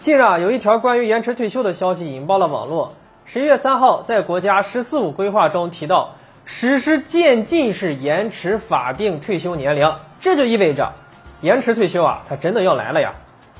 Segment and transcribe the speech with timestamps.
[0.00, 2.94] 近日啊，有一条关于延迟退休的消息引爆了网络。
[3.24, 6.14] 十一月三号，在国家“十四五”规划中提到，
[6.44, 10.92] 实施渐进式延迟法定退休年龄，这就意味着
[11.40, 13.14] 延迟退休啊，它真的要来了呀！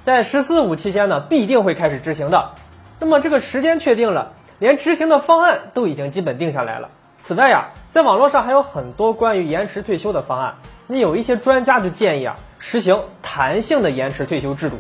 [0.05, 2.53] 在“十四五”期间呢，必定会开始执行的。
[3.01, 4.31] 那么这个时间确定了，
[4.61, 6.89] 连执行的方案都已经基本定下来了。
[7.25, 10.55] 此外呀，在网络上还有很多关于延迟退休的方案。
[10.87, 14.77] 那有一些专家就建议啊，实行弹性的延迟退休制度。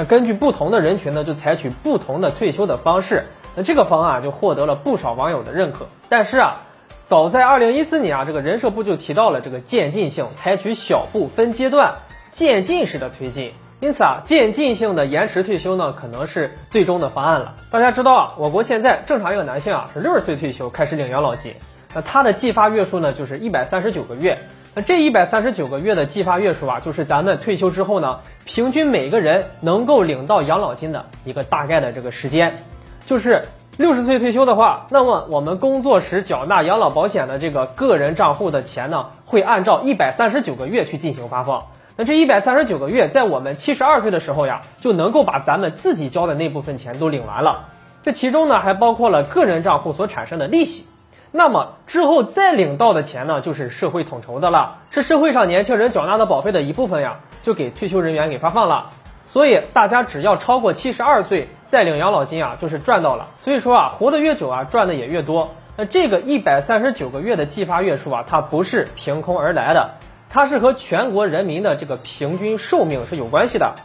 [0.00, 3.24] 那根据不同的人群呢，就采取不同的退休的方式。
[3.54, 5.88] 那这个方案就获得了不少网友的认可。
[6.08, 6.62] 但是啊，
[7.10, 11.96] 早在二零一四年啊，这个人社部就提到了这个渐进性，采取小步分阶段、
[12.30, 13.52] 渐进式的推进。
[13.80, 17.56] 因此啊，渐进性的延迟退休呢，可能是最终的方案了。
[17.70, 21.52] 大家知道啊，我国现在正常一个男性啊是六十岁退休开始领养老金，
[21.94, 24.38] 那它的计发月数呢就是一百三十九个月。
[24.72, 32.62] 那这一百三十九个月的计发月数啊，就是咱们退休之后呢，平均每个人能够领到养老金的一个大概的这个时间。
[33.04, 41.64] 就是六十岁退休的话，那么我们工作时缴纳养老保险的这个个人账户的钱呢，会按照一百三十九个月去进行发放。
[41.96, 47.70] 那这一百三十九个月，在我们七十二岁的时候呀，就能够把咱们自己交的那部分钱都领完了。
[48.04, 50.86] 这其中呢，还包括了个人账户所产生的利息。
[51.32, 58.90] 那么之后再领到的钱呢，就是社会统筹的了，是社会上年轻人缴纳的保费的一部分呀，就给退休人员给发放了。
[59.26, 63.28] 所以大家只要超过七十二岁再领养老金啊，就是赚到了。
[63.38, 65.54] 所以说啊，活得越久啊，赚的也越多。
[65.76, 69.90] 那这个一百三十九个月的计发月数啊，它不是凭空而来的，
[70.30, 73.76] 它是和全国人民的这个平均寿命是有关系的。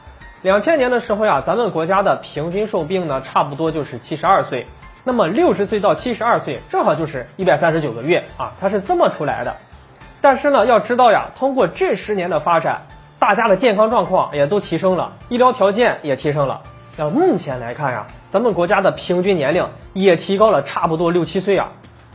[0.42, 4.66] 两千年的时候呀，咱们国家的平均寿命呢，差不多就是七十二岁。
[5.08, 9.56] 那么六十岁到七十二岁，正好就是一百三十九个月啊，它是这么出来的。
[10.20, 12.82] 但是呢，要知道呀，通过这十年的发展，
[13.20, 16.60] 大家的健康状况也都提升了，医疗条件也提升了。
[16.98, 21.70] 那目前来看呀，咱们国家的平均年龄也提高了差不多六七岁啊，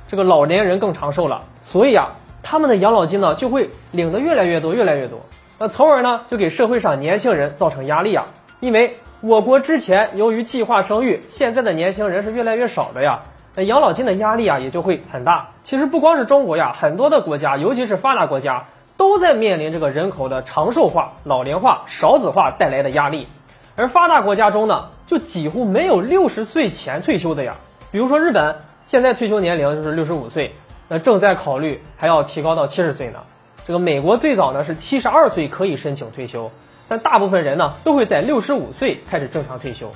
[0.08, 2.08] 这个老年人更长寿了，所以啊，
[2.42, 5.20] 他们的养老金呢就会领的越来越多，越来越多。
[5.60, 8.26] 那从而呢，就给社会上年轻人造成压力啊，
[8.60, 8.96] 因为。
[9.22, 13.20] 我国之前由于计划生育，现在的年轻人是越来越少的呀，
[13.54, 15.50] 那养老金的压力啊也就会很大。
[15.62, 18.64] 其实不光是中国呀，很多的国家，尤其是发达国家，
[18.96, 23.28] 都在面临这个人口的长寿化、老龄化、少子化带来的压力。
[23.76, 27.56] 而发达国家中呢，就几乎没有六十岁前退休的呀。
[27.92, 28.56] 比如说日本，
[28.86, 30.54] 现在退休年龄就是六十五岁，
[30.88, 33.18] 那正在考虑还要提高到七十岁呢。
[33.66, 36.50] 这个美国最早呢是七十二岁可以申请退休。
[36.90, 39.92] 但大部分人呢，都会在六十五岁开始正常退休。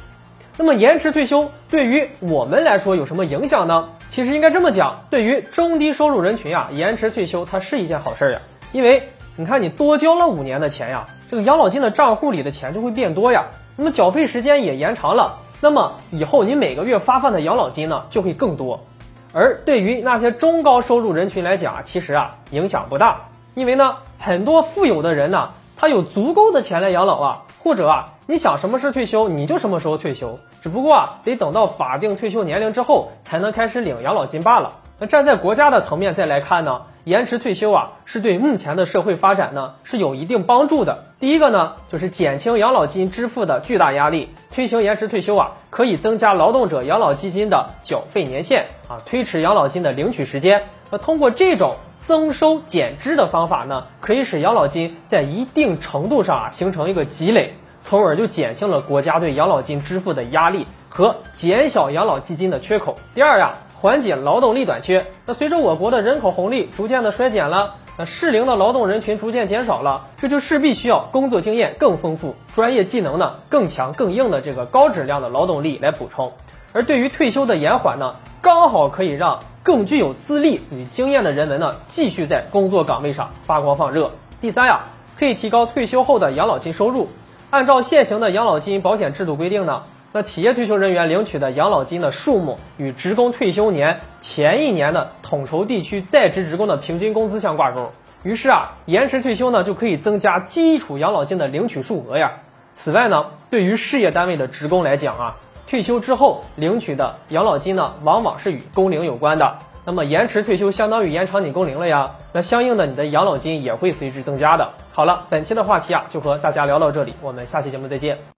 [0.56, 3.88] 那么延迟退休对于我们来说有什么影响呢？
[4.12, 8.40] 其实应该这么讲，对于中低收入人群呀，延迟退休它是一件好事儿呀。
[8.70, 13.46] 因为你看，你多交了五年的钱呀，这个养老金的账户里的钱就会变多呀。
[13.76, 18.84] 那么缴费时间也延长了，那么以后你每个月发放的养老金呢就会更多。
[19.32, 25.50] 而对于那些中高收入人群来讲啊，其实啊影响不大，因为呢，很多富有的人呢。
[25.76, 34.74] 他有足够的钱来养老啊，或者啊，你想什么时候退休你就什么时候退休，只不过啊，得等到法定退休年龄之后才能开始领养老金罢了。
[34.98, 41.04] 那站在国家的层面再来看呢，延迟退休啊，是对目前的社会发展呢是有一定帮助的。
[41.18, 50.62] 第一个呢，就是减轻养老金支付的巨大压力，推行延迟退休啊，可以增加劳动者养老基金的缴费年限啊，推迟养老金的领取时间。
[50.90, 51.74] 那通过这种。
[52.06, 62.96] 增收减支的方法呢，可以使养老金在一定程度上啊形成一个积累，从而就减轻了国家对养老金支付的压力和减小养老基金的缺口。
[63.14, 65.06] 第二呀，缓解劳动力短缺。
[65.24, 76.32] 那随着我国的人口红利逐渐的衰减了，那适龄的劳动人群逐渐减少了，这就势必需要工作经验更丰富、专业技能呢更强更硬的这个高质量的劳动力来补充。
[76.74, 79.40] 而对于退休的延缓呢，刚好可以让。
[79.64, 84.12] 更具有资历与经验的人们呢，继续在工作岗位上发光发热。
[84.42, 84.82] 第三呀，
[85.18, 87.08] 可以提高退休后的养老金收入。
[87.48, 97.90] 按照现行的养老金保险制度规定呢，那企业退休人员领取的养老金的数目与职工退休年前一年的统筹地区在职职工的平均工资相挂钩。
[98.22, 102.34] 于是啊，延迟退休呢就可以增加基础养老金的领取数额呀。
[102.74, 105.36] 此外呢，对于事业单位的职工来讲啊。
[105.66, 109.56] 退休之后领取的养老金呢，往往是与工龄有关的。
[109.86, 114.66] 那么延迟退休相当于延长你工龄了呀，那相应的你的养老金也会随之增加的。
[114.92, 118.24] 好了，本期的话题啊，就和大家聊到这里，我们下期节目再见。